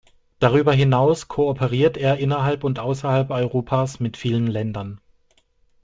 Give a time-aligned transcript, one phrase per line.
[0.39, 4.99] Darüber hinaus kooperiert er innerhalb und außerhalb Europas mit vielen Ländern.